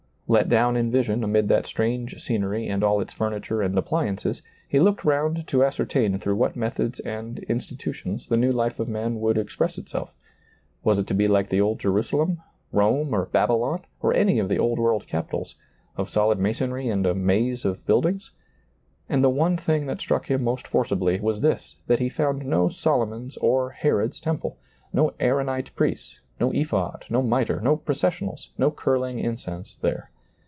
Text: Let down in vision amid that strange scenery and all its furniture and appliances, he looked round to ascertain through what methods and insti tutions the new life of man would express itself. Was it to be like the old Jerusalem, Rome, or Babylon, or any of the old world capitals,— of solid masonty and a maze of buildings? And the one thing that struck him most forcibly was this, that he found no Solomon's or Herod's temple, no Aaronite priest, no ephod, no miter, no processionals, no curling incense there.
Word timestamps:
Let 0.31 0.47
down 0.47 0.77
in 0.77 0.89
vision 0.91 1.25
amid 1.25 1.49
that 1.49 1.67
strange 1.67 2.17
scenery 2.23 2.65
and 2.69 2.85
all 2.85 3.01
its 3.01 3.11
furniture 3.11 3.61
and 3.61 3.77
appliances, 3.77 4.41
he 4.65 4.79
looked 4.79 5.03
round 5.03 5.45
to 5.47 5.61
ascertain 5.65 6.17
through 6.19 6.37
what 6.37 6.55
methods 6.55 7.01
and 7.01 7.43
insti 7.49 7.75
tutions 7.77 8.29
the 8.29 8.37
new 8.37 8.53
life 8.53 8.79
of 8.79 8.87
man 8.87 9.19
would 9.19 9.37
express 9.37 9.77
itself. 9.77 10.15
Was 10.85 10.97
it 10.97 11.07
to 11.07 11.13
be 11.13 11.27
like 11.27 11.49
the 11.49 11.59
old 11.59 11.79
Jerusalem, 11.79 12.41
Rome, 12.71 13.13
or 13.13 13.25
Babylon, 13.25 13.81
or 14.01 14.13
any 14.13 14.39
of 14.39 14.47
the 14.47 14.57
old 14.57 14.79
world 14.79 15.05
capitals,— 15.05 15.55
of 15.97 16.09
solid 16.09 16.39
masonty 16.39 16.87
and 16.89 17.05
a 17.05 17.13
maze 17.13 17.65
of 17.65 17.85
buildings? 17.85 18.31
And 19.09 19.21
the 19.25 19.29
one 19.29 19.57
thing 19.57 19.85
that 19.87 19.99
struck 19.99 20.27
him 20.27 20.45
most 20.45 20.65
forcibly 20.65 21.19
was 21.19 21.41
this, 21.41 21.75
that 21.87 21.99
he 21.99 22.07
found 22.07 22.45
no 22.45 22.69
Solomon's 22.69 23.35
or 23.35 23.71
Herod's 23.71 24.21
temple, 24.21 24.57
no 24.93 25.13
Aaronite 25.19 25.75
priest, 25.75 26.21
no 26.39 26.51
ephod, 26.51 27.03
no 27.09 27.21
miter, 27.21 27.59
no 27.59 27.75
processionals, 27.75 28.51
no 28.57 28.71
curling 28.71 29.19
incense 29.19 29.75
there. 29.81 30.09